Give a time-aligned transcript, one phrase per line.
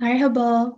[0.00, 0.76] Merhaba.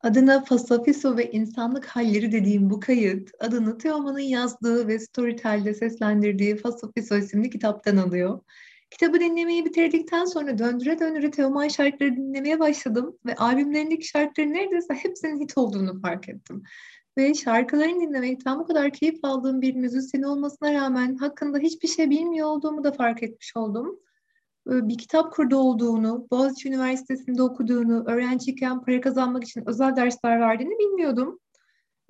[0.00, 7.16] Adına Fasafiso ve İnsanlık Halleri dediğim bu kayıt, adını Teoman'ın yazdığı ve Storytel'de seslendirdiği Fasafiso
[7.16, 8.40] isimli kitaptan alıyor.
[8.90, 15.40] Kitabı dinlemeyi bitirdikten sonra döndüre döndüre Teoman şarkıları dinlemeye başladım ve albümlerindeki şarkıların neredeyse hepsinin
[15.40, 16.62] hit olduğunu fark ettim.
[17.18, 22.48] Ve şarkılarını dinlemekten bu kadar keyif aldığım bir müzisyen olmasına rağmen hakkında hiçbir şey bilmiyor
[22.48, 24.00] olduğumu da fark etmiş oldum
[24.66, 31.40] bir kitap kurdu olduğunu, Boğaziçi Üniversitesi'nde okuduğunu, öğrenciyken para kazanmak için özel dersler verdiğini bilmiyordum.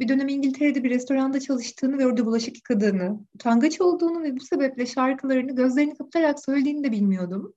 [0.00, 4.86] Bir dönem İngiltere'de bir restoranda çalıştığını ve orada bulaşık yıkadığını, utangaç olduğunu ve bu sebeple
[4.86, 7.54] şarkılarını gözlerini kapatarak söylediğini de bilmiyordum.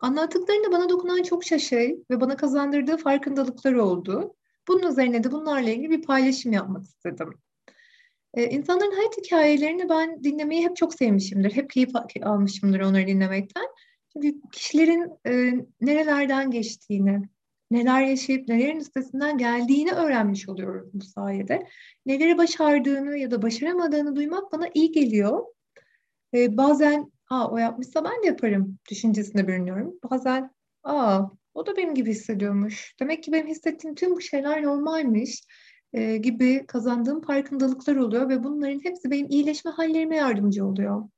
[0.00, 4.34] Anlattıklarında bana dokunan çok şey ve bana kazandırdığı farkındalıklar oldu.
[4.68, 7.34] Bunun üzerine de bunlarla ilgili bir paylaşım yapmak istedim.
[8.34, 11.52] Ee, insanların hayat hikayelerini ben dinlemeyi hep çok sevmişimdir.
[11.52, 11.90] Hep keyif
[12.22, 13.66] almışımdır onları dinlemekten.
[14.52, 17.22] Kişilerin e, nerelerden geçtiğini,
[17.70, 21.66] neler yaşayıp nelerin üstesinden geldiğini öğrenmiş oluyoruz bu sayede.
[22.06, 25.44] Neleri başardığını ya da başaramadığını duymak bana iyi geliyor.
[26.34, 29.94] E, bazen aa o yapmışsa ben de yaparım düşüncesine bürünüyorum.
[30.10, 30.50] Bazen
[30.82, 31.22] aa
[31.54, 32.94] o da benim gibi hissediyormuş.
[33.00, 35.42] Demek ki benim hissettiğim tüm bu şeyler normalmiş
[35.92, 41.08] e, gibi kazandığım farkındalıklar oluyor ve bunların hepsi benim iyileşme hallerime yardımcı oluyor.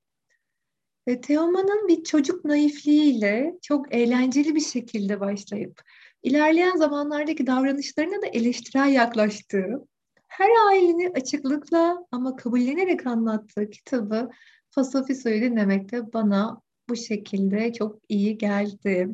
[1.11, 5.83] Ve Teoman'ın bir çocuk naifliğiyle çok eğlenceli bir şekilde başlayıp
[6.23, 9.87] ilerleyen zamanlardaki davranışlarına da eleştirel yaklaştığı,
[10.29, 14.31] her ailenin açıklıkla ama kabullenerek anlattığı kitabı
[14.71, 19.09] Fasofiso'yu dinlemek de bana bu şekilde çok iyi geldi.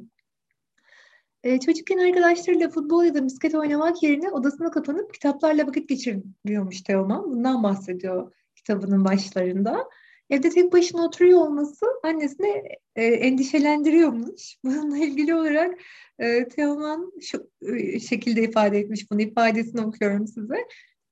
[1.42, 7.30] Ee, çocukken arkadaşlarıyla futbol ya da misket oynamak yerine odasına kapanıp kitaplarla vakit geçiriyormuş Teoman.
[7.30, 9.88] Bundan bahsediyor kitabının başlarında.
[10.30, 12.62] Evde tek başına oturuyor olması annesini
[12.96, 14.56] e, endişelendiriyormuş.
[14.64, 15.80] Bununla ilgili olarak
[16.18, 19.20] e, Teoman şu e, şekilde ifade etmiş bunu.
[19.20, 20.54] ifadesini okuyorum size.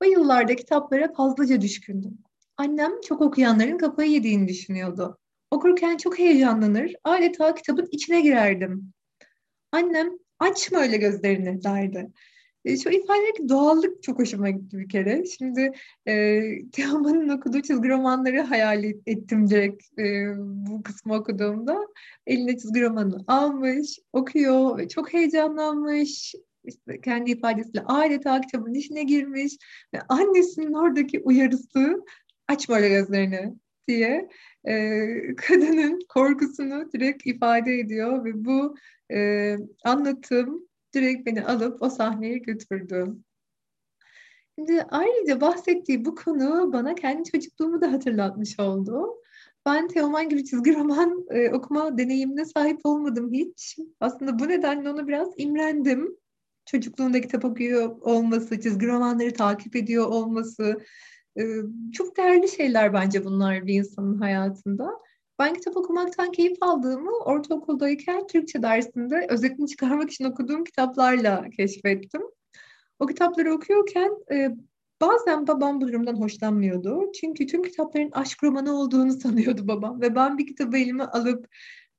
[0.03, 2.17] O yıllarda kitaplara fazlaca düşkündüm.
[2.57, 5.17] Annem çok okuyanların kafayı yediğini düşünüyordu.
[5.51, 8.93] Okurken çok heyecanlanır, adeta kitabın içine girerdim.
[9.71, 12.11] Annem açma öyle gözlerini derdi.
[12.65, 15.25] E, şu ifadedeki doğallık çok hoşuma gitti bir kere.
[15.25, 15.71] Şimdi
[16.07, 21.87] e, Teoman'ın okuduğu çizgi romanları hayal ettim direkt e, bu kısmı okuduğumda.
[22.27, 26.35] Eline çizgi romanı almış, okuyor, çok heyecanlanmış.
[26.65, 29.53] İşte kendi ifadesiyle adeta kitabın içine girmiş
[29.93, 32.03] ve annesinin oradaki uyarısı
[32.47, 33.53] aç böyle gözlerini
[33.87, 34.29] diye
[34.67, 38.75] e, kadının korkusunu direkt ifade ediyor ve bu
[39.11, 43.15] e, anlatım direkt beni alıp o sahneye götürdü.
[44.59, 49.21] Şimdi ayrıca bahsettiği bu konu bana kendi çocukluğumu da hatırlatmış oldu.
[49.65, 53.77] Ben Teoman gibi çizgi roman e, okuma deneyimine sahip olmadım hiç.
[53.99, 56.17] Aslında bu nedenle onu biraz imrendim.
[56.65, 60.79] Çocukluğunda kitap okuyor olması, çizgi romanları takip ediyor olması.
[61.39, 61.43] E,
[61.93, 64.89] çok değerli şeyler bence bunlar bir insanın hayatında.
[65.39, 72.21] Ben kitap okumaktan keyif aldığımı ortaokuldayken Türkçe dersinde özetini çıkarmak için okuduğum kitaplarla keşfettim.
[72.99, 74.49] O kitapları okuyorken e,
[75.01, 77.11] bazen babam bu durumdan hoşlanmıyordu.
[77.11, 80.01] Çünkü tüm kitapların aşk romanı olduğunu sanıyordu babam.
[80.01, 81.47] Ve ben bir kitabı elime alıp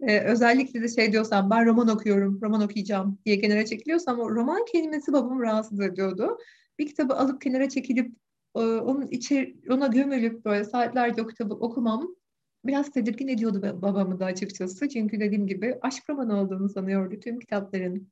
[0.01, 4.65] e, özellikle de şey diyorsam ben roman okuyorum, roman okuyacağım diye kenara çekiliyorsam o roman
[4.65, 6.39] kelimesi babamı rahatsız ediyordu.
[6.79, 8.17] Bir kitabı alıp kenara çekilip
[8.55, 12.17] onun içi ona gömülüp böyle saatlerce o kitabı okumam
[12.67, 14.89] biraz tedirgin ediyordu babamı da açıkçası.
[14.89, 18.09] Çünkü dediğim gibi aşk romanı olduğunu sanıyordu tüm kitapların.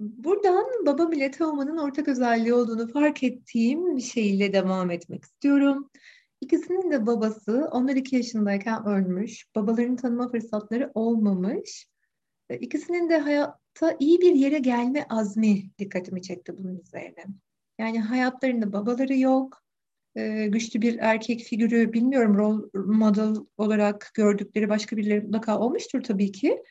[0.00, 5.90] Buradan babam ile Teoman'ın ortak özelliği olduğunu fark ettiğim bir şeyle devam etmek istiyorum.
[6.40, 9.46] İkisinin de babası onlar iki yaşındayken ölmüş.
[9.54, 11.86] Babalarını tanıma fırsatları olmamış.
[12.60, 17.24] İkisinin de hayatta iyi bir yere gelme azmi dikkatimi çekti bunun üzerine.
[17.78, 19.61] Yani hayatlarında babaları yok
[20.16, 26.32] e, güçlü bir erkek figürü bilmiyorum rol model olarak gördükleri başka birileri mutlaka olmuştur tabii
[26.32, 26.62] ki.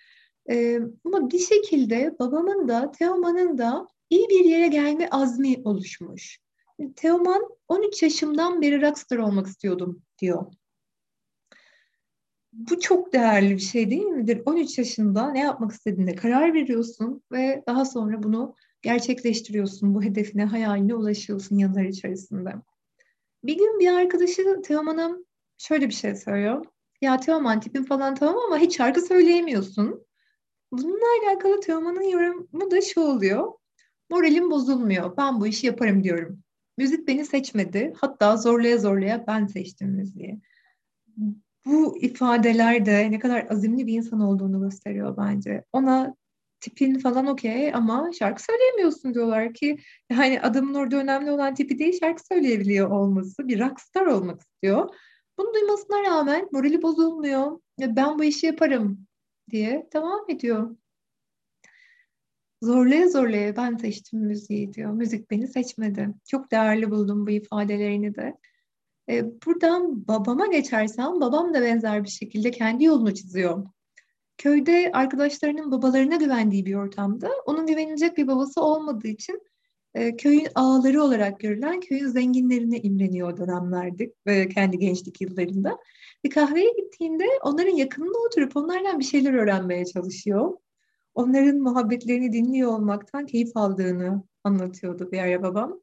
[0.50, 6.40] E, ama bir şekilde babamın da Teoman'ın da iyi bir yere gelme azmi oluşmuş.
[6.96, 10.46] Teoman 13 yaşımdan beri rockstar olmak istiyordum diyor.
[12.54, 14.42] Bu çok değerli bir şey değil midir?
[14.46, 19.96] 13 yaşında ne yapmak istediğine karar veriyorsun ve daha sonra bunu gerçekleştiriyorsun.
[19.96, 22.54] Bu hedefine, hayaline ulaşıyorsun yıllar içerisinde.
[23.44, 25.18] Bir gün bir arkadaşı Teoman'a
[25.58, 26.66] şöyle bir şey söylüyor.
[27.02, 30.06] Ya Teoman tipin falan tamam ama hiç şarkı söyleyemiyorsun.
[30.72, 33.54] Bununla alakalı Teoman'ın yorumu da şu oluyor.
[34.10, 35.18] Moralim bozulmuyor.
[35.18, 36.44] Ben bu işi yaparım diyorum.
[36.78, 37.94] Müzik beni seçmedi.
[38.02, 40.42] Hatta zorlaya zorlaya ben seçtim müziği.
[41.66, 45.64] Bu ifadeler de ne kadar azimli bir insan olduğunu gösteriyor bence.
[45.74, 46.16] Ona
[46.62, 49.78] tipin falan okey ama şarkı söyleyemiyorsun diyorlar ki
[50.12, 53.48] yani adamın orada önemli olan tipi değil şarkı söyleyebiliyor olması.
[53.48, 54.96] Bir rockstar olmak istiyor.
[55.38, 57.60] Bunu duymasına rağmen morali bozulmuyor.
[57.78, 59.08] Ya ben bu işi yaparım
[59.52, 60.76] diye devam ediyor.
[62.64, 64.92] Zorlaya zorlaya ben seçtim müziği diyor.
[64.92, 66.10] Müzik beni seçmedi.
[66.28, 68.38] Çok değerli buldum bu ifadelerini de.
[69.10, 73.66] E, buradan babama geçersem babam da benzer bir şekilde kendi yolunu çiziyor.
[74.38, 79.42] Köyde arkadaşlarının babalarına güvendiği bir ortamda onun güvenilecek bir babası olmadığı için
[79.94, 85.78] e, köyün ağaları olarak görülen köyün zenginlerine imreniyor dönemlerdi ve kendi gençlik yıllarında.
[86.24, 90.58] Bir kahveye gittiğinde onların yakınında oturup onlardan bir şeyler öğrenmeye çalışıyor.
[91.16, 95.82] Onların muhabbetlerini dinliyor olmaktan keyif aldığını anlatıyordu bir ara babam.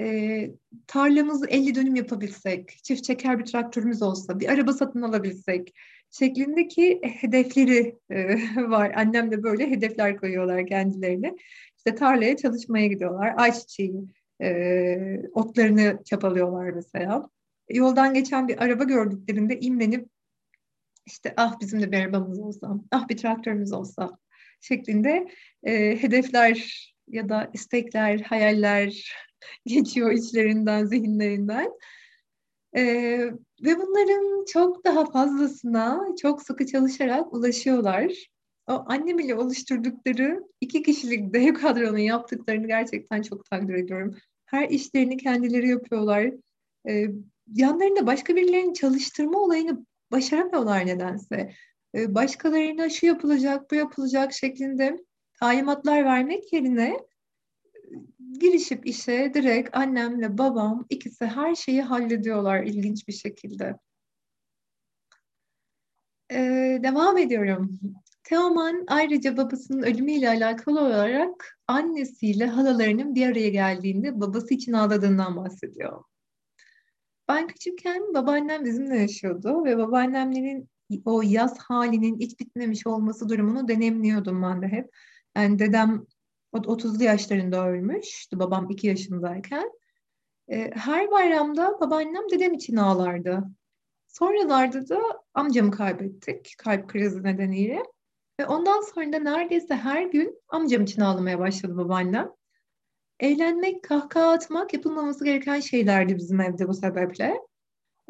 [0.00, 0.50] E,
[0.86, 5.74] tarlamızı 50 dönüm yapabilsek, çift çeker bir traktörümüz olsa, bir araba satın alabilsek
[6.10, 8.92] şeklindeki hedefleri e, var.
[8.96, 11.36] Annem de böyle hedefler koyuyorlar kendilerine.
[11.76, 13.34] İşte tarlaya çalışmaya gidiyorlar.
[13.36, 13.94] Ayçiçeği,
[14.42, 17.28] e, otlarını çapalıyorlar mesela.
[17.70, 20.08] Yoldan geçen bir araba gördüklerinde imrenip
[21.06, 24.18] işte ah bizim de bir arabamız olsa, ah bir traktörümüz olsa
[24.60, 25.28] şeklinde
[25.64, 29.12] e, hedefler ya da istekler, hayaller
[29.66, 31.70] geçiyor içlerinden, zihinlerinden.
[32.76, 32.82] E,
[33.64, 38.26] ve bunların çok daha fazlasına çok sıkı çalışarak ulaşıyorlar.
[38.66, 44.16] O annem ile oluşturdukları iki kişilik dev kadronun yaptıklarını gerçekten çok takdir ediyorum.
[44.46, 46.32] Her işlerini kendileri yapıyorlar.
[46.88, 47.06] E,
[47.54, 51.52] yanlarında başka birilerinin çalıştırma olayını başaramıyorlar nedense.
[51.94, 54.96] E, başkalarına şu yapılacak, bu yapılacak şeklinde
[55.40, 56.96] talimatlar vermek yerine
[58.40, 63.76] girişip işe direkt annemle babam ikisi her şeyi hallediyorlar ilginç bir şekilde.
[66.32, 67.80] Ee, devam ediyorum.
[68.24, 76.04] Teoman ayrıca babasının ölümüyle alakalı olarak annesiyle halalarının bir araya geldiğinde babası için ağladığından bahsediyor.
[77.28, 80.68] Ben küçükken babaannem bizimle yaşıyordu ve babaannemlerin
[81.04, 84.90] o yaz halinin hiç bitmemiş olması durumunu deneyimliyordum ben de hep.
[85.36, 86.06] Yani dedem
[86.52, 89.72] 30'lu yaşlarında ölmüştü babam 2 yaşındayken.
[90.48, 93.44] E, her bayramda babaannem dedem için ağlardı.
[94.06, 95.00] Sonralarda da
[95.34, 97.82] amcamı kaybettik kalp krizi nedeniyle.
[98.40, 102.30] Ve ondan sonra da neredeyse her gün amcam için ağlamaya başladı babaannem.
[103.20, 107.40] Eğlenmek, kahkaha atmak yapılmaması gereken şeylerdi bizim evde bu sebeple.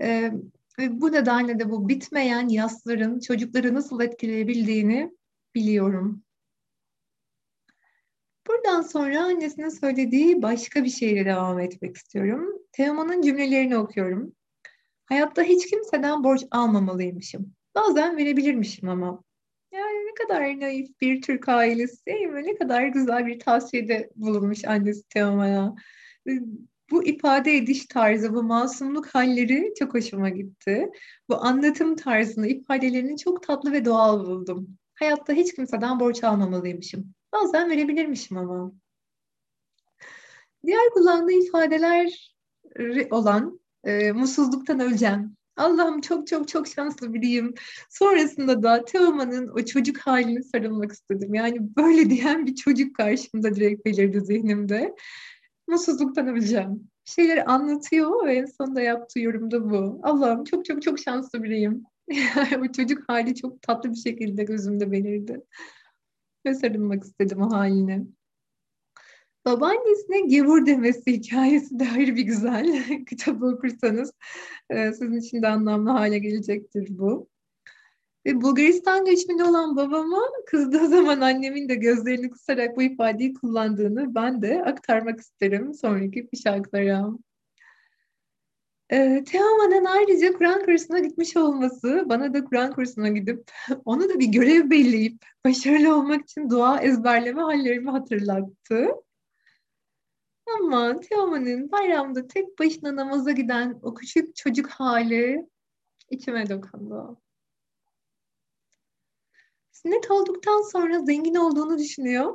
[0.00, 0.32] Ee,
[0.78, 5.16] ve bu nedenle de bu bitmeyen yasların çocukları nasıl etkileyebildiğini
[5.54, 6.22] biliyorum.
[8.50, 12.58] Buradan sonra annesinin söylediği başka bir şeyle devam etmek istiyorum.
[12.72, 14.32] Teoman'ın cümlelerini okuyorum.
[15.06, 17.54] Hayatta hiç kimseden borç almamalıymışım.
[17.74, 19.22] Bazen verebilirmişim ama.
[19.72, 22.42] Yani ne kadar naif bir Türk ailesi değil mi?
[22.42, 25.74] Ne kadar güzel bir tavsiyede bulunmuş annesi Teoman'a.
[26.90, 30.88] Bu ifade ediş tarzı, bu masumluk halleri çok hoşuma gitti.
[31.28, 34.68] Bu anlatım tarzını, ifadelerini çok tatlı ve doğal buldum.
[34.94, 37.14] Hayatta hiç kimseden borç almamalıymışım.
[37.32, 38.72] Bazen verebilirmişim ama.
[40.66, 42.34] Diğer kullandığı ifadeler
[43.10, 45.36] olan e, mutsuzluktan öleceğim.
[45.56, 47.54] Allah'ım çok çok çok şanslı biriyim.
[47.90, 51.34] Sonrasında da Teoman'ın o çocuk halini sarılmak istedim.
[51.34, 54.94] Yani böyle diyen bir çocuk karşımda direkt belirdi zihnimde.
[55.68, 56.90] Mutsuzluktan öleceğim.
[57.06, 60.00] Bir şeyleri anlatıyor ve en sonunda yaptığı yorum da bu.
[60.02, 61.84] Allah'ım çok çok çok şanslı biriyim.
[62.60, 65.40] o çocuk hali çok tatlı bir şekilde gözümde belirdi
[66.46, 68.02] ve sarılmak istedim o haline.
[69.44, 72.84] Babaannesine gevur demesi hikayesi de ayrı bir güzel.
[73.08, 74.12] Kitabı okursanız
[74.70, 77.28] e, sizin için de anlamlı hale gelecektir bu.
[78.26, 84.42] Ve Bulgaristan göçmeni olan babama kızdığı zaman annemin de gözlerini kısarak bu ifadeyi kullandığını ben
[84.42, 87.10] de aktarmak isterim sonraki şarkılara.
[88.92, 93.50] E, Teoman'ın ayrıca Kur'an kursuna gitmiş olması, bana da Kur'an kursuna gidip
[93.84, 98.88] onu da bir görev belleyip başarılı olmak için dua ezberleme hallerimi hatırlattı.
[100.58, 105.48] Ama Teoman'ın bayramda tek başına namaza giden o küçük çocuk hali
[106.10, 107.20] içime dokundu.
[109.72, 112.34] Sünnet olduktan sonra zengin olduğunu düşünüyor.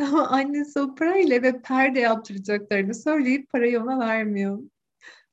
[0.00, 4.58] Ama annesi o parayla ve perde yaptıracaklarını söyleyip parayı ona vermiyor.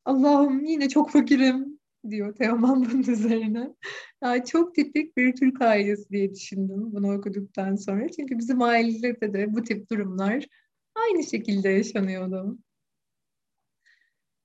[0.06, 1.80] Allah'ım yine çok fakirim
[2.10, 3.70] diyor Teoman bunun üzerine.
[4.24, 8.10] Yani çok tipik bir Türk ailesi diye düşündüm bunu okuduktan sonra.
[8.10, 10.46] Çünkü bizim ailelerde de bu tip durumlar
[10.96, 12.58] aynı şekilde yaşanıyordu.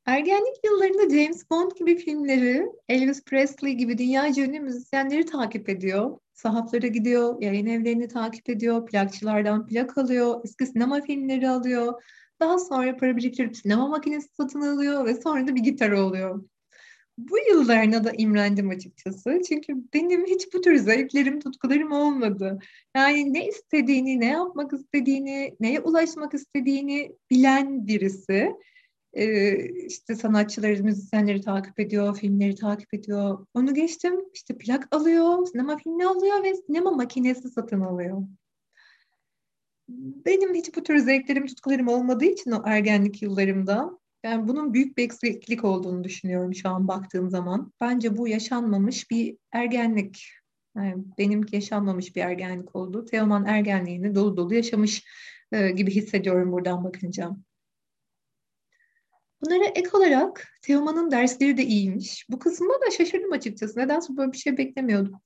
[0.07, 6.19] Ergenlik yıllarında James Bond gibi filmleri, Elvis Presley gibi dünya ünlü müzisyenleri takip ediyor.
[6.33, 12.03] Sahaflara gidiyor, yayın evlerini takip ediyor, plakçılardan plak alıyor, eski sinema filmleri alıyor.
[12.41, 16.45] Daha sonra para biriktirip sinema makinesi satın alıyor ve sonra da bir gitar oluyor.
[17.19, 19.41] Bu yıllarına da imrendim açıkçası.
[19.49, 22.59] Çünkü benim hiç bu tür zevklerim, tutkularım olmadı.
[22.97, 28.53] Yani ne istediğini, ne yapmak istediğini, neye ulaşmak istediğini bilen birisi
[29.13, 29.55] e,
[29.87, 33.47] işte sanatçıları, müzisyenleri takip ediyor, filmleri takip ediyor.
[33.55, 38.23] Onu geçtim işte plak alıyor, sinema filmi alıyor ve sinema makinesi satın alıyor.
[39.89, 45.05] Benim hiç bu tür zevklerim, tutkularım olmadığı için o ergenlik yıllarımda yani bunun büyük bir
[45.05, 47.73] eksiklik olduğunu düşünüyorum şu an baktığım zaman.
[47.81, 50.27] Bence bu yaşanmamış bir ergenlik.
[50.77, 53.05] Yani benimki yaşanmamış bir ergenlik oldu.
[53.05, 55.05] Teoman ergenliğini dolu dolu yaşamış
[55.53, 57.31] e, gibi hissediyorum buradan bakınca.
[59.43, 62.27] Bunlara ek olarak Teoman'ın dersleri de iyiymiş.
[62.31, 63.79] Bu kısımda da şaşırdım açıkçası.
[63.79, 65.21] Nedense böyle bir şey beklemiyordum.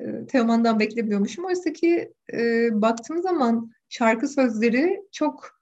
[0.00, 1.44] E, Teoman'dan beklemiyormuşum.
[1.44, 5.58] Oysa ki e, baktığım zaman şarkı sözleri çok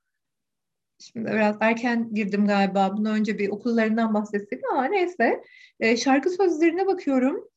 [0.99, 2.97] Şimdi biraz erken girdim galiba.
[2.97, 5.43] Bundan önce bir okullarından bahsettik ama neyse.
[5.81, 7.49] E, şarkı sözlerine bakıyorum.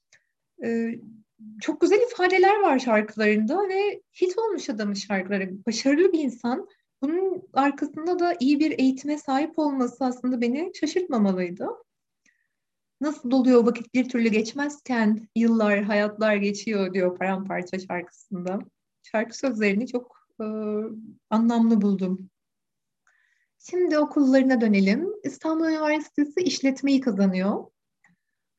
[0.63, 0.95] E,
[1.61, 5.65] çok güzel ifadeler var şarkılarında ve hit olmuş adamın şarkıları.
[5.65, 6.67] Başarılı bir insan.
[7.01, 11.67] Bunun arkasında da iyi bir eğitime sahip olması aslında beni şaşırtmamalıydı.
[13.01, 18.59] Nasıl doluyor vakit bir türlü geçmezken yıllar, hayatlar geçiyor diyor Paramparça şarkısında.
[19.03, 20.47] Şarkı sözlerini çok e,
[21.29, 22.29] anlamlı buldum.
[23.59, 25.09] Şimdi okullarına dönelim.
[25.23, 27.65] İstanbul Üniversitesi işletmeyi kazanıyor.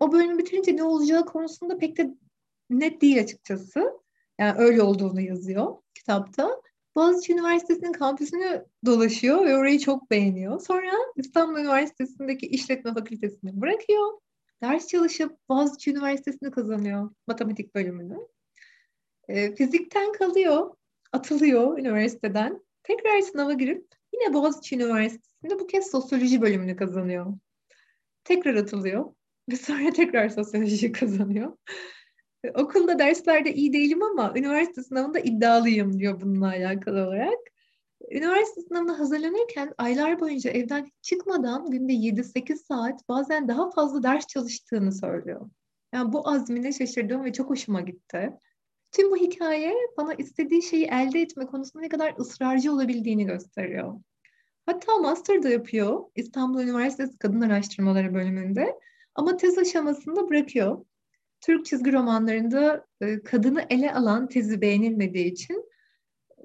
[0.00, 2.14] O bölümü bitirince ne olacağı konusunda pek de
[2.70, 4.00] net değil açıkçası.
[4.38, 6.60] Yani öyle olduğunu yazıyor kitapta.
[6.96, 10.60] Boğaziçi Üniversitesi'nin kampüsünü dolaşıyor ve orayı çok beğeniyor.
[10.60, 14.20] Sonra İstanbul Üniversitesi'ndeki işletme fakültesini bırakıyor.
[14.62, 18.18] Ders çalışıp Boğaziçi Üniversitesi'ni kazanıyor matematik bölümünü.
[19.28, 20.75] E, fizikten kalıyor,
[21.12, 22.64] atılıyor üniversiteden.
[22.83, 27.26] Tekrar sınava girip yine Boğaziçi Üniversitesi'nde bu kez sosyoloji bölümünü kazanıyor.
[28.25, 29.14] Tekrar atılıyor
[29.50, 31.57] ve sonra tekrar sosyoloji kazanıyor.
[32.55, 37.38] Okulda derslerde iyi değilim ama üniversite sınavında iddialıyım diyor bununla alakalı olarak.
[38.11, 44.93] Üniversite sınavına hazırlanırken aylar boyunca evden çıkmadan günde 7-8 saat bazen daha fazla ders çalıştığını
[44.93, 45.50] söylüyor.
[45.95, 48.33] Yani bu azmine şaşırdım ve çok hoşuma gitti.
[48.92, 53.94] Tüm bu hikaye bana istediği şeyi elde etme konusunda ne kadar ısrarcı olabildiğini gösteriyor.
[54.66, 58.78] Hatta master da yapıyor İstanbul Üniversitesi Kadın Araştırmaları bölümünde
[59.14, 60.85] ama tez aşamasında bırakıyor.
[61.40, 65.70] Türk çizgi romanlarında e, kadını ele alan tezi beğenilmediği için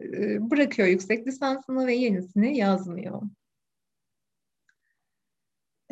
[0.01, 3.21] e, bırakıyor yüksek lisansını ve yenisini yazmıyor.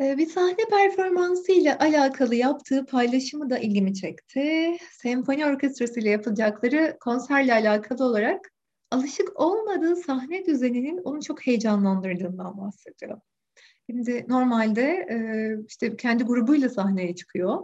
[0.00, 4.76] E, bir sahne performansı ile alakalı yaptığı paylaşımı da ilgimi çekti.
[4.92, 8.50] Senfoni orkestrası ile yapılacakları konserle alakalı olarak
[8.90, 13.20] alışık olmadığı sahne düzeninin onu çok heyecanlandırdığından bahsediyor.
[13.90, 15.06] Şimdi normalde
[15.68, 17.62] işte kendi grubuyla sahneye çıkıyor.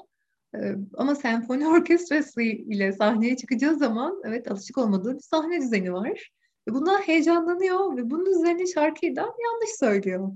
[0.94, 6.30] Ama senfoni orkestrası ile sahneye çıkacağı zaman evet alışık olmadığı bir sahne düzeni var.
[6.68, 10.32] Buna heyecanlanıyor ve bunun üzerine şarkıyı da yanlış söylüyor.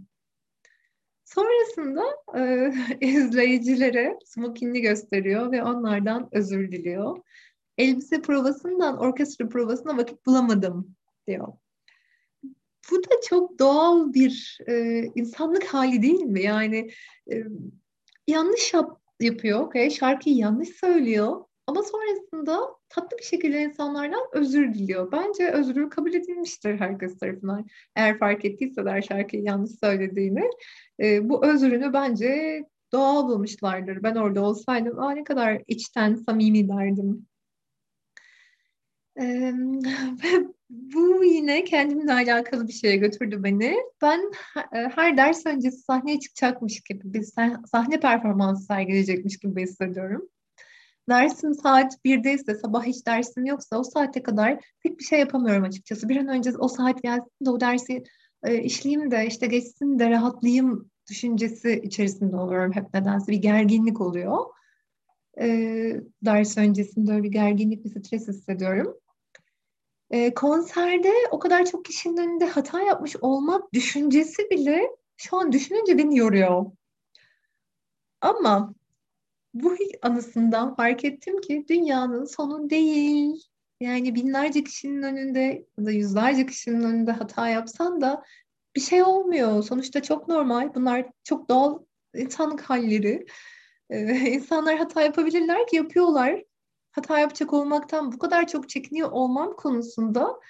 [1.34, 2.02] Sonrasında
[2.36, 2.72] e,
[3.06, 7.18] izleyicilere smokinini gösteriyor ve onlardan özür diliyor.
[7.78, 11.48] Elbise provasından orkestra provasına vakit bulamadım diyor.
[12.90, 16.42] Bu da çok doğal bir e, insanlık hali değil mi?
[16.42, 16.90] Yani
[17.32, 17.42] e,
[18.28, 19.90] yanlış yap, yapıyor, okay?
[19.90, 22.60] şarkıyı yanlış söylüyor ama sonrasında
[22.94, 25.12] tatlı bir şekilde insanlardan özür diliyor.
[25.12, 27.66] Bence özrü kabul edilmiştir herkes tarafından.
[27.96, 30.50] Eğer fark ettiyseler şarkıyı yanlış söylediğini.
[31.00, 34.02] E, bu özrünü bence doğal bulmuşlardır.
[34.02, 37.26] Ben orada olsaydım Aa, ne kadar içten samimi derdim.
[39.20, 39.52] Ee,
[40.70, 43.76] bu yine kendimle alakalı bir şeye götürdü beni.
[44.02, 44.32] Ben
[44.70, 47.22] her ders öncesi sahneye çıkacakmış gibi bir
[47.66, 50.28] sahne performansı sergileyecekmiş gibi hissediyorum.
[51.08, 55.64] Dersim saat 1'de ise sabah hiç dersim yoksa o saate kadar pek bir şey yapamıyorum
[55.64, 56.08] açıkçası.
[56.08, 58.04] Bir an önce o saat gelsin de o dersi
[58.42, 64.44] e, işleyeyim de işte geçsin de rahatlayayım düşüncesi içerisinde oluyorum hep nedense bir gerginlik oluyor.
[65.40, 65.46] E,
[66.22, 68.94] ders öncesinde öyle bir gerginlik, bir stres hissediyorum.
[70.10, 75.98] E, konserde o kadar çok kişinin önünde hata yapmış olmak düşüncesi bile şu an düşününce
[75.98, 76.66] beni yoruyor.
[78.20, 78.74] Ama
[79.54, 83.42] bu anısından fark ettim ki dünyanın sonu değil.
[83.80, 88.22] Yani binlerce kişinin önünde ya da yüzlerce kişinin önünde hata yapsan da
[88.76, 89.62] bir şey olmuyor.
[89.62, 90.74] Sonuçta çok normal.
[90.74, 91.78] Bunlar çok doğal
[92.14, 93.26] insanlık halleri.
[93.90, 96.42] Ee, insanlar hata yapabilirler ki yapıyorlar.
[96.92, 100.40] hata yapacak olmaktan bu kadar çok çekiniyor olmam konusunda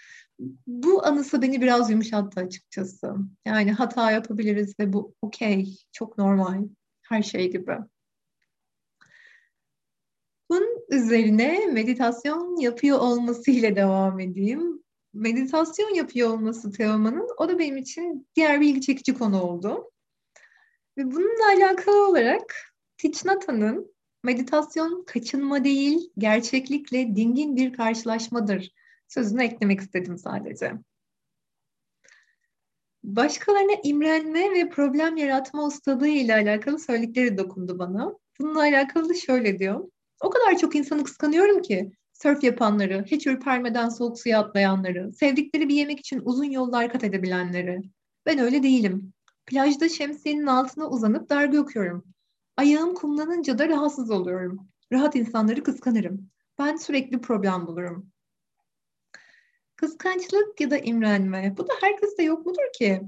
[0.66, 3.14] bu anısı beni biraz yumuşattı açıkçası.
[3.46, 6.62] Yani hata yapabiliriz ve bu okey, çok normal,
[7.02, 7.78] her şey gibi.
[10.54, 14.82] Bunun üzerine meditasyon yapıyor olmasıyla devam edeyim.
[15.14, 19.90] Meditasyon yapıyor olması Teoman'ın, o da benim için diğer bir ilgi çekici konu oldu.
[20.99, 22.54] Ve bununla alakalı olarak
[22.99, 28.70] Thich Natha'nın meditasyon kaçınma değil, gerçeklikle dingin bir karşılaşmadır
[29.08, 30.73] sözünü eklemek istedim sadece.
[33.04, 38.18] Başkalarına imrenme ve problem yaratma ustalığı ile alakalı söyledikleri dokundu bana.
[38.40, 39.88] Bununla alakalı şöyle diyor.
[40.21, 45.75] O kadar çok insanı kıskanıyorum ki sörf yapanları, hiç ürpermeden soğuk suya atlayanları, sevdikleri bir
[45.75, 47.83] yemek için uzun yollar kat edebilenleri.
[48.26, 49.12] Ben öyle değilim.
[49.47, 52.04] Plajda şemsiyenin altına uzanıp dergi okuyorum.
[52.56, 54.68] Ayağım kumlanınca da rahatsız oluyorum.
[54.92, 56.30] Rahat insanları kıskanırım.
[56.59, 58.11] Ben sürekli problem bulurum.
[59.76, 61.54] Kıskançlık ya da imrenme.
[61.56, 63.02] Bu da herkeste yok mudur ki?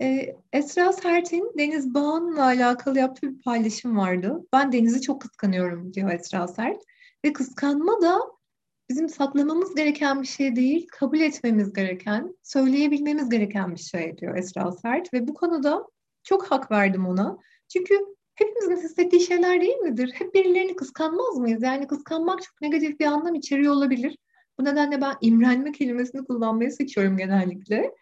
[0.00, 4.40] Ee, Esra Sert'in Deniz Bağan'la alakalı yaptığı bir paylaşım vardı.
[4.52, 6.82] Ben Deniz'i çok kıskanıyorum diyor Esra Sert.
[7.24, 8.20] Ve kıskanma da
[8.90, 14.72] bizim saklamamız gereken bir şey değil, kabul etmemiz gereken, söyleyebilmemiz gereken bir şey diyor Esra
[14.72, 15.14] Sert.
[15.14, 15.86] Ve bu konuda
[16.22, 17.38] çok hak verdim ona.
[17.68, 17.94] Çünkü
[18.34, 20.12] hepimizin hissettiği şeyler değil midir?
[20.14, 21.62] Hep birilerini kıskanmaz mıyız?
[21.62, 24.18] Yani kıskanmak çok negatif bir anlam içeriyor olabilir.
[24.58, 27.94] Bu nedenle ben imrenme kelimesini kullanmayı seçiyorum genellikle.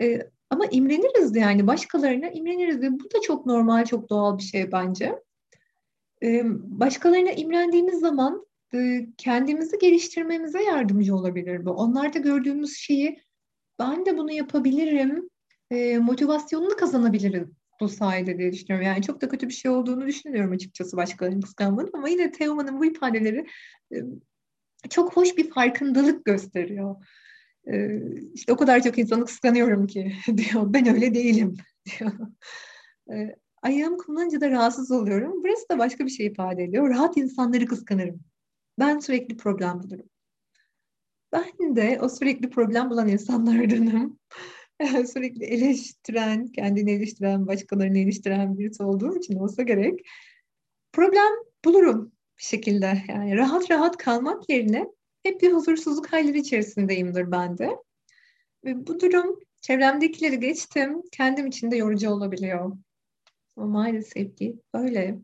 [0.00, 4.72] Ee, ama imreniriz yani başkalarına imreniriz ve bu da çok normal, çok doğal bir şey
[4.72, 5.14] bence.
[6.52, 8.46] Başkalarına imrendiğimiz zaman
[9.18, 11.70] kendimizi geliştirmemize yardımcı olabilir bu.
[11.70, 13.22] Onlarda gördüğümüz şeyi
[13.78, 15.30] ben de bunu yapabilirim,
[16.04, 18.86] motivasyonunu kazanabilirim bu sayede diye düşünüyorum.
[18.86, 22.84] Yani çok da kötü bir şey olduğunu düşünmüyorum açıkçası başkalarının kıskanmanın ama yine Teoman'ın bu
[22.84, 23.46] ifadeleri
[24.90, 26.96] çok hoş bir farkındalık gösteriyor.
[27.66, 28.00] Ee,
[28.34, 30.72] işte o kadar çok insanı kıskanıyorum ki diyor.
[30.72, 31.56] Ben öyle değilim
[31.86, 32.12] diyor.
[33.12, 35.42] Ee, ayağım kumlanınca da rahatsız oluyorum.
[35.44, 36.90] Burası da başka bir şey ifade ediyor.
[36.90, 38.20] Rahat insanları kıskanırım.
[38.78, 40.06] Ben sürekli problem bulurum.
[41.32, 44.18] Ben de o sürekli problem bulan insanlardanım.
[45.12, 50.00] sürekli eleştiren, kendini eleştiren, başkalarını eleştiren birisi olduğum için olsa gerek.
[50.92, 51.32] Problem
[51.64, 53.02] bulurum bir şekilde.
[53.08, 54.86] Yani rahat rahat kalmak yerine
[55.22, 57.70] hep bir huzursuzluk halleri içerisindeyimdir ben de.
[58.64, 62.76] Ve bu durum çevremdekileri geçtim, kendim için de yorucu olabiliyor.
[63.56, 65.18] Ama maalesef ki öyle.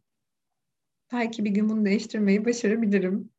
[1.13, 3.31] Belki bir gün bunu değiştirmeyi başarabilirim.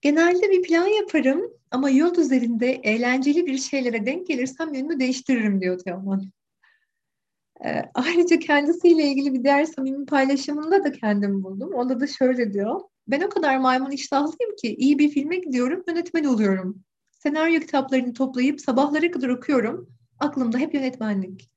[0.00, 5.78] Genelde bir plan yaparım ama yol üzerinde eğlenceli bir şeylere denk gelirsem yönümü değiştiririm diyor
[5.78, 6.32] Teoman.
[7.64, 11.74] E, ayrıca kendisiyle ilgili bir diğer samimi paylaşımında da kendimi buldum.
[11.74, 12.80] Onda da şöyle diyor.
[13.08, 16.84] Ben o kadar maymun iştahlıyım ki iyi bir filme gidiyorum, yönetmen oluyorum.
[17.10, 19.88] Senaryo kitaplarını toplayıp sabahlara kadar okuyorum.
[20.18, 21.50] Aklımda hep yönetmenlik.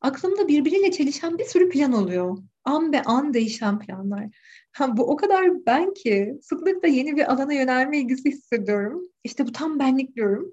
[0.00, 2.38] Aklımda birbiriyle çelişen bir sürü plan oluyor.
[2.64, 4.26] An be an değişen planlar.
[4.72, 9.02] Ha, bu o kadar ben ki sıklıkla yeni bir alana yönelme ilgisi hissediyorum.
[9.24, 10.52] İşte bu tam benlik diyorum.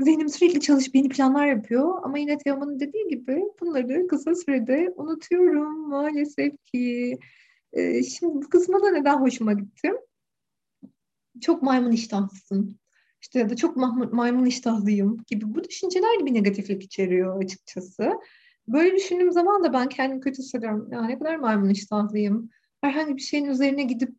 [0.00, 5.88] Zihnim sürekli çalışıp yeni planlar yapıyor ama yine Teoman'ın dediği gibi bunları kısa sürede unutuyorum
[5.88, 7.18] maalesef ki.
[7.72, 9.92] Ee, şimdi bu kısma da neden hoşuma gitti?
[11.40, 12.78] Çok maymun iştahlısın.
[13.22, 13.76] İşte ya da çok
[14.12, 18.12] maymun iştahlıyım gibi bu düşünceler bir negatiflik içeriyor açıkçası.
[18.68, 20.88] Böyle düşündüğüm zaman da ben kendimi kötü hissediyorum.
[20.92, 22.50] Ya ne kadar maymun iştahlıyım.
[22.80, 24.16] Herhangi bir şeyin üzerine gidip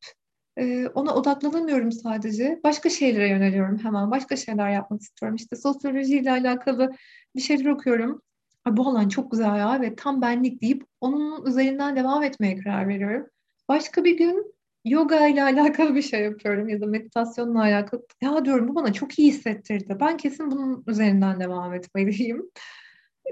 [0.58, 2.60] e, ona odaklanamıyorum sadece.
[2.64, 4.12] Başka şeylere yöneliyorum hemen.
[4.12, 5.36] Başka şeyler yapmak istiyorum.
[5.36, 6.92] İşte sosyolojiyle alakalı
[7.36, 8.22] bir şeyler okuyorum.
[8.68, 13.28] Bu alan çok güzel ya ve tam benlik deyip onun üzerinden devam etmeye karar veriyorum.
[13.70, 14.56] Başka bir gün
[14.86, 18.06] yoga ile alakalı bir şey yapıyorum ya da meditasyonla alakalı.
[18.22, 19.98] Ya diyorum bu bana çok iyi hissettirdi.
[20.00, 22.52] Ben kesin bunun üzerinden devam etmeliyim.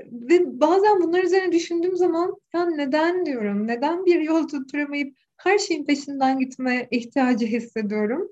[0.06, 5.86] Ve bazen bunlar üzerine düşündüğüm zaman ya neden diyorum, neden bir yol tutturamayıp her şeyin
[5.86, 8.30] peşinden gitme ihtiyacı hissediyorum.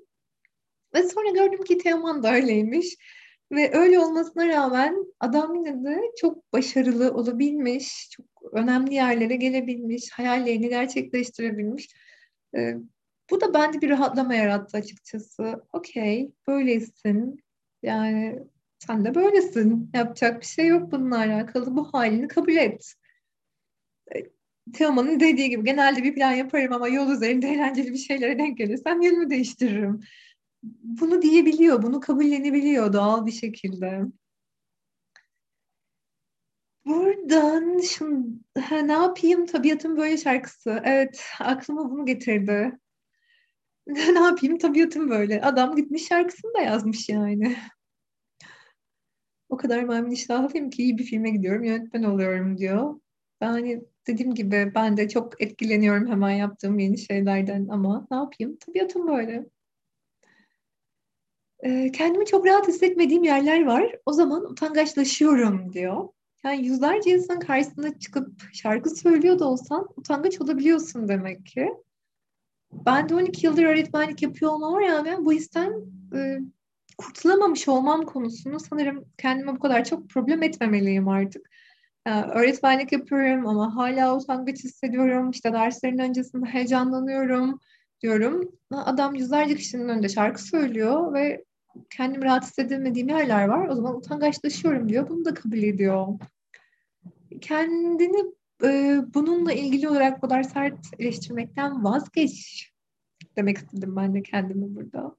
[0.94, 2.96] Ve sonra gördüm ki Teoman da öyleymiş.
[3.52, 10.68] Ve öyle olmasına rağmen adam yine de çok başarılı olabilmiş, çok önemli yerlere gelebilmiş, hayallerini
[10.68, 11.88] gerçekleştirebilmiş.
[12.56, 12.74] Ee,
[13.30, 15.64] bu da bende bir rahatlama yarattı açıkçası.
[15.72, 17.40] Okey, böylesin.
[17.82, 18.38] Yani
[18.78, 19.90] sen de böylesin.
[19.94, 21.76] Yapacak bir şey yok bununla alakalı.
[21.76, 22.94] Bu halini kabul et.
[24.72, 29.02] Teoman'ın dediği gibi genelde bir plan yaparım ama yol üzerinde eğlenceli bir şeylere denk gelirsem
[29.02, 30.00] yönümü değiştiririm.
[30.82, 34.02] Bunu diyebiliyor, bunu kabullenebiliyor doğal bir şekilde.
[36.86, 38.28] Buradan şimdi
[38.60, 40.80] ha, ne yapayım tabiatın böyle şarkısı.
[40.84, 42.78] Evet aklıma bunu getirdi.
[43.86, 45.42] ne yapayım tabiatım böyle.
[45.42, 47.56] Adam gitmiş şarkısını da yazmış yani.
[49.48, 53.00] o kadar memnun iştahlıyım ki iyi bir filme gidiyorum yönetmen oluyorum diyor.
[53.40, 58.56] Ben hani dediğim gibi ben de çok etkileniyorum hemen yaptığım yeni şeylerden ama ne yapayım
[58.56, 59.46] tabiatım böyle.
[61.64, 63.96] Ee, kendimi çok rahat hissetmediğim yerler var.
[64.06, 66.08] O zaman utangaçlaşıyorum diyor.
[66.46, 71.68] Yani yüzlerce insanın karşısına çıkıp şarkı söylüyor da olsan utangaç olabiliyorsun demek ki.
[72.72, 75.72] Ben de 12 yıldır öğretmenlik yapıyor olmama rağmen bu histen
[76.14, 76.38] e,
[76.98, 81.50] kurtulamamış olmam konusunu sanırım kendime bu kadar çok problem etmemeliyim artık.
[82.06, 85.30] Yani öğretmenlik yapıyorum ama hala utangaç hissediyorum.
[85.30, 87.60] İşte derslerin öncesinde heyecanlanıyorum
[88.02, 88.52] diyorum.
[88.70, 91.44] Adam yüzlerce kişinin önünde şarkı söylüyor ve
[91.90, 93.68] kendimi rahat hissedemediğim yerler var.
[93.68, 95.08] O zaman utangaçlaşıyorum diyor.
[95.08, 96.06] Bunu da kabul ediyor.
[97.40, 98.32] Kendini
[98.64, 102.66] e, bununla ilgili olarak bu kadar sert eleştirmekten vazgeç
[103.36, 105.16] demek istedim ben de kendimi burada.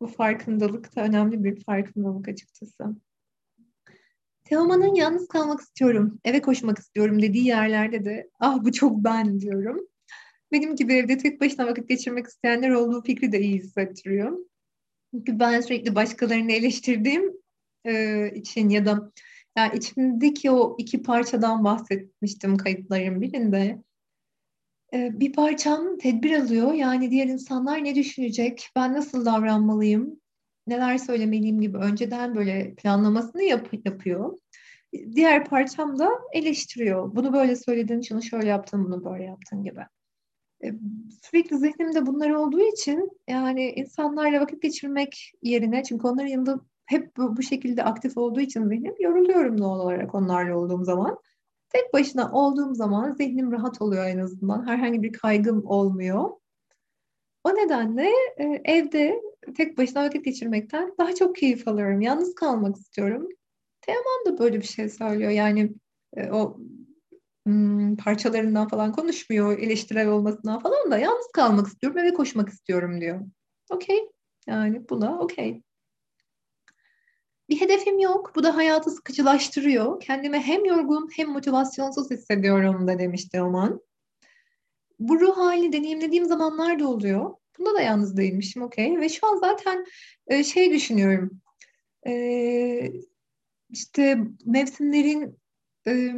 [0.00, 2.96] Bu farkındalık da önemli bir farkındalık açıkçası.
[4.44, 9.86] Teoman'ın yalnız kalmak istiyorum, eve koşmak istiyorum dediği yerlerde de ah bu çok ben diyorum.
[10.52, 14.38] Benim gibi evde tek başına vakit geçirmek isteyenler olduğu fikri de iyi hissettiriyor.
[15.14, 17.32] Çünkü ben sürekli başkalarını eleştirdiğim
[17.86, 19.12] e, için ya da
[19.56, 23.82] yani içimdeki o iki parçadan bahsetmiştim kayıtların birinde.
[24.94, 26.72] E, bir parçam tedbir alıyor.
[26.72, 28.68] Yani diğer insanlar ne düşünecek?
[28.76, 30.20] Ben nasıl davranmalıyım?
[30.66, 34.38] Neler söylemeliyim gibi önceden böyle planlamasını yap yapıyor.
[35.14, 37.16] Diğer parçam da eleştiriyor.
[37.16, 39.80] Bunu böyle söyledin, şunu şöyle yaptın, bunu böyle yaptın gibi.
[40.64, 40.72] E,
[41.22, 47.36] sürekli zihnimde bunlar olduğu için yani insanlarla vakit geçirmek yerine çünkü onların yanında hep bu,
[47.36, 51.18] bu şekilde aktif olduğu için zihnim yoruluyorum doğal olarak onlarla olduğum zaman.
[51.68, 54.66] Tek başına olduğum zaman zihnim rahat oluyor en azından.
[54.66, 56.30] Herhangi bir kaygım olmuyor.
[57.44, 59.22] O nedenle e, evde
[59.56, 62.00] tek başına vakit geçirmekten daha çok keyif alıyorum.
[62.00, 63.28] Yalnız kalmak istiyorum.
[63.80, 65.30] Teoman da böyle bir şey söylüyor.
[65.30, 65.72] Yani
[66.16, 66.56] e, o
[67.46, 73.20] hmm, parçalarından falan konuşmuyor, eleştirel olmasından falan da yalnız kalmak istiyorum, eve koşmak istiyorum diyor.
[73.70, 74.10] Okey.
[74.46, 75.62] Yani buna okey.
[77.48, 78.32] Bir hedefim yok.
[78.36, 80.00] Bu da hayatı sıkıcılaştırıyor.
[80.00, 83.80] Kendimi hem yorgun hem motivasyonsuz hissediyorum da demişti Oman.
[84.98, 87.34] Bu ruh halini deneyimlediğim zamanlar da oluyor.
[87.58, 89.00] Bunda da yalnız değilmişim okey.
[89.00, 89.84] Ve şu an zaten
[90.26, 91.40] e, şey düşünüyorum.
[92.06, 92.92] E,
[93.70, 95.38] işte mevsimlerin
[95.86, 96.14] e,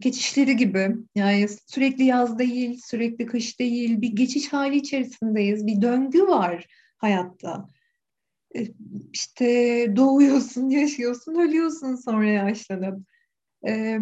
[0.00, 0.96] geçişleri gibi.
[1.14, 4.00] Yani sürekli yaz değil, sürekli kış değil.
[4.00, 5.66] Bir geçiş hali içerisindeyiz.
[5.66, 7.68] Bir döngü var hayatta.
[8.56, 8.68] E,
[9.12, 9.46] işte
[9.96, 13.00] doğuyorsun, yaşıyorsun, ölüyorsun sonra yaşlanıp.
[13.66, 13.98] E,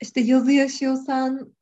[0.00, 1.54] işte yazı yaşıyorsan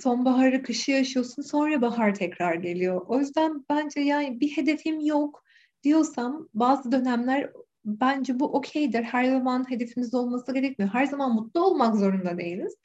[0.00, 3.02] sonbaharı, kışı yaşıyorsun, sonra bahar tekrar geliyor.
[3.08, 5.44] O yüzden bence yani bir hedefim yok
[5.82, 7.50] diyorsam bazı dönemler
[7.84, 9.02] bence bu okeydir.
[9.02, 10.94] Her zaman hedefimiz olması gerekmiyor.
[10.94, 12.76] Her zaman mutlu olmak zorunda değiliz.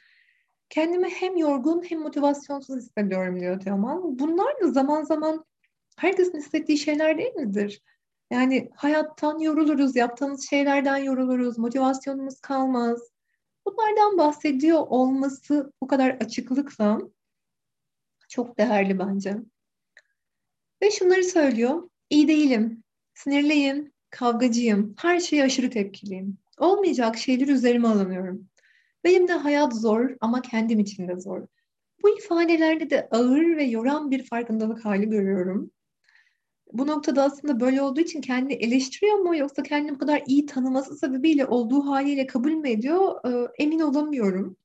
[0.70, 4.20] Kendimi hem yorgun hem motivasyonsuz hissediyorum diyor Teoman.
[4.20, 5.46] Bunlar da zaman zaman
[5.98, 7.82] herkesin hissettiği şeyler değil midir?
[8.32, 13.00] Yani hayattan yoruluruz, yaptığımız şeylerden yoruluruz, motivasyonumuz kalmaz.
[13.66, 17.00] Bunlardan bahsediyor olması bu kadar açıklıkla
[18.30, 19.38] çok değerli bence.
[20.82, 21.90] Ve şunları söylüyor.
[22.10, 22.84] İyi değilim,
[23.14, 26.38] sinirliyim, kavgacıyım, her şeye aşırı tepkiliyim.
[26.58, 28.50] Olmayacak şeyler üzerime alınıyorum.
[29.04, 31.48] Benim de hayat zor ama kendim için de zor.
[32.04, 35.72] Bu ifadelerde de ağır ve yoran bir farkındalık hali görüyorum.
[36.74, 40.98] Bu noktada aslında böyle olduğu için kendini eleştiriyor mu yoksa kendini bu kadar iyi tanıması
[40.98, 44.58] sebebiyle olduğu haliyle kabul mü ediyor ee, emin olamıyorum.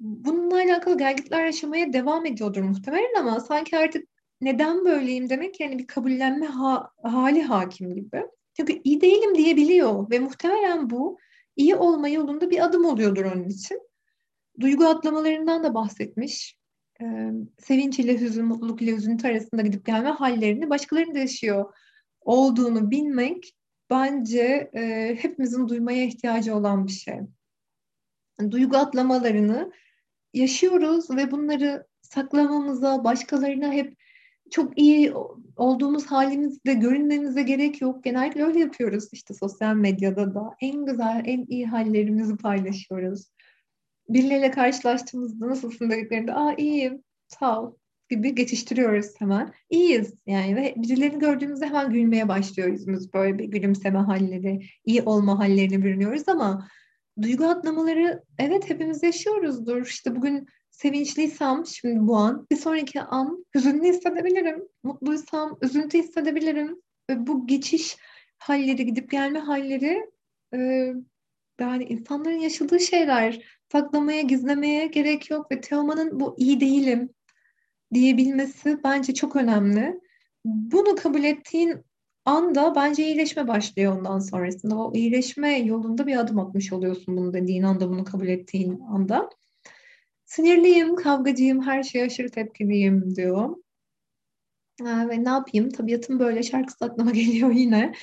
[0.00, 4.08] Bununla alakalı gelgitler yaşamaya devam ediyordur muhtemelen ama sanki artık
[4.40, 8.22] neden böyleyim demek yani bir kabullenme ha- hali hakim gibi.
[8.56, 11.18] Çünkü iyi değilim diyebiliyor ve muhtemelen bu
[11.56, 13.80] iyi olma yolunda bir adım oluyordur onun için.
[14.60, 16.57] Duygu atlamalarından da bahsetmiş.
[17.02, 21.74] Ee, sevinç ile hüzün, mutluluk ile üzüntü arasında gidip gelme hallerini başkalarının da yaşıyor
[22.20, 23.54] olduğunu bilmek
[23.90, 27.18] bence e, hepimizin duymaya ihtiyacı olan bir şey.
[28.50, 29.72] Duygu atlamalarını
[30.34, 33.98] yaşıyoruz ve bunları saklamamıza, başkalarına hep
[34.50, 35.12] çok iyi
[35.56, 38.04] olduğumuz halimizde görünmemize gerek yok.
[38.04, 40.50] Genellikle öyle yapıyoruz işte sosyal medyada da.
[40.60, 43.30] En güzel, en iyi hallerimizi paylaşıyoruz.
[44.08, 47.74] Birileriyle karşılaştığımızda nasılsın dediklerinde aa iyiyim, sağ ol
[48.08, 49.52] gibi geçiştiriyoruz hemen.
[49.70, 55.38] İyiyiz yani ve birilerini gördüğümüzde hemen gülmeye başlıyor yüzümüz böyle bir gülümseme halleri, iyi olma
[55.38, 56.68] hallerini bürünüyoruz ama
[57.22, 59.86] duygu atlamaları evet hepimiz yaşıyoruzdur.
[59.86, 64.62] İşte bugün sevinçliysem şimdi bu an, bir sonraki an hüzünlü hissedebilirim.
[64.82, 66.82] Mutluysam üzüntü hissedebilirim.
[67.10, 67.96] Ve bu geçiş
[68.38, 70.10] halleri, gidip gelme halleri
[70.54, 70.92] e,
[71.60, 73.44] yani insanların yaşadığı şeyler.
[73.72, 77.10] Saklamaya, gizlemeye gerek yok ve Teoman'ın bu iyi değilim
[77.94, 80.00] diyebilmesi bence çok önemli.
[80.44, 81.84] Bunu kabul ettiğin
[82.24, 84.76] anda bence iyileşme başlıyor ondan sonrasında.
[84.78, 89.30] O iyileşme yolunda bir adım atmış oluyorsun bunu dediğin anda, bunu kabul ettiğin anda.
[90.24, 93.56] Sinirliyim, kavgacıyım, her şeye aşırı tepkiliyim diyor.
[94.80, 95.70] Ve ne yapayım?
[95.70, 97.94] Tabiatım böyle şarkısı aklıma geliyor yine.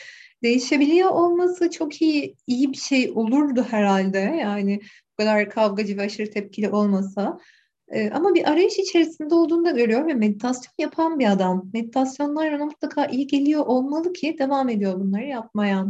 [0.45, 4.17] Değişebiliyor olması çok iyi iyi bir şey olurdu herhalde.
[4.17, 7.39] Yani bu kadar kavgacı ve aşırı tepkili olmasa.
[7.87, 11.69] Ee, ama bir arayış içerisinde olduğunu da görüyor ve meditasyon yapan bir adam.
[11.73, 15.85] Meditasyonlar ona mutlaka iyi geliyor olmalı ki devam ediyor bunları yapmaya.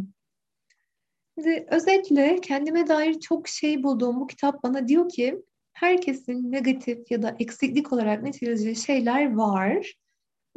[1.37, 5.41] Şimdi özetle kendime dair çok şey bulduğum bu kitap bana diyor ki
[5.73, 9.93] herkesin negatif ya da eksiklik olarak niteleyeceği şeyler var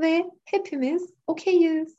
[0.01, 1.98] ve hepimiz okeyiz.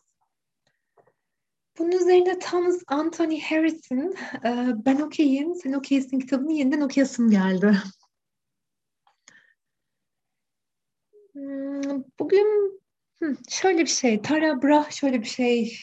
[1.80, 4.16] Bunun üzerine Thomas Anthony Harris'in
[4.46, 7.78] e, Ben Okeyim, Sen Okeysin kitabını yeniden okuyasım geldi.
[11.34, 12.82] Hmm, bugün
[13.50, 15.80] şöyle bir şey, Tara Brach şöyle bir şey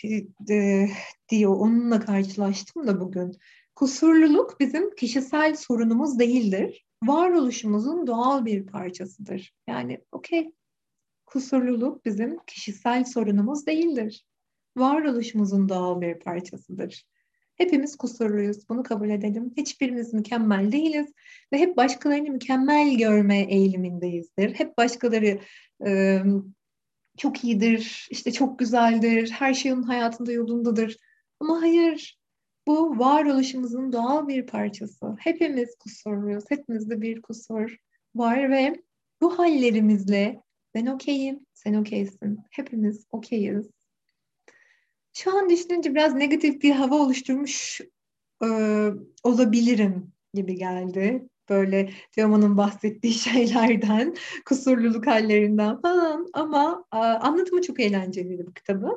[0.50, 0.86] e,
[1.28, 3.38] diyor, onunla karşılaştım da bugün.
[3.74, 6.86] Kusurluluk bizim kişisel sorunumuz değildir.
[7.02, 9.54] Varoluşumuzun doğal bir parçasıdır.
[9.68, 10.52] Yani okey,
[11.26, 14.24] kusurluluk bizim kişisel sorunumuz değildir.
[14.76, 17.06] Varoluşumuzun doğal bir parçasıdır.
[17.54, 18.68] Hepimiz kusurluyuz.
[18.68, 19.52] Bunu kabul edelim.
[19.56, 21.12] Hiçbirimiz mükemmel değiliz
[21.52, 24.54] ve hep başkalarını mükemmel görme eğilimindeyizdir.
[24.54, 25.38] Hep başkaları
[25.86, 26.22] e,
[27.18, 30.96] çok iyidir, işte çok güzeldir, her şey onun hayatında yolundadır.
[31.40, 32.18] Ama hayır,
[32.66, 35.16] bu varoluşumuzun doğal bir parçası.
[35.18, 37.76] Hepimiz kusurluyuz, hepimizde bir kusur
[38.14, 38.82] var ve
[39.20, 40.40] bu hallerimizle
[40.74, 43.70] ben okeyim, sen okeysin, hepimiz okeyiz.
[45.16, 47.80] Şu an düşününce biraz negatif bir hava oluşturmuş
[48.42, 48.48] e,
[49.24, 51.28] olabilirim gibi geldi.
[51.48, 58.90] Böyle Teoman'ın bahsettiği şeylerden, kusurluluk hallerinden falan ama e, anlatımı çok eğlenceliydi bu kitabı.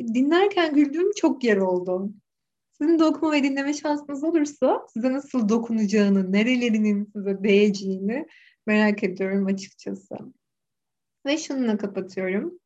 [0.00, 2.10] Dinlerken güldüğüm çok yer oldu.
[2.78, 8.26] Sizin de okuma ve dinleme şansınız olursa size nasıl dokunacağını, nerelerinin size değeceğini
[8.66, 10.16] merak ediyorum açıkçası.
[11.26, 12.60] Ve şununla kapatıyorum.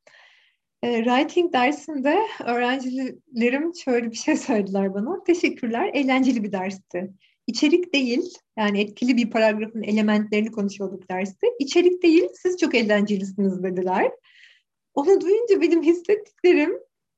[0.83, 5.25] E, writing dersinde öğrencilerim şöyle bir şey söylediler bana.
[5.25, 7.11] Teşekkürler, eğlenceli bir dersti.
[7.47, 11.47] İçerik değil, yani etkili bir paragrafın elementlerini konuşuyorduk derste.
[11.59, 14.11] İçerik değil, siz çok eğlencelisiniz dediler.
[14.95, 16.73] Onu duyunca benim hissettiklerim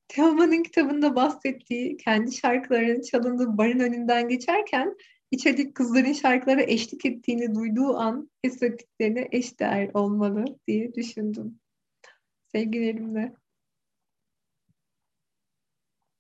[0.09, 4.97] Teoman'ın kitabında bahsettiği kendi şarkılarının çalındığı barın önünden geçerken
[5.31, 11.61] içerideki kızların şarkılara eşlik ettiğini duyduğu an hissettiklerine eşdeğer olmalı diye düşündüm.
[12.53, 13.42] Sevgilerimle.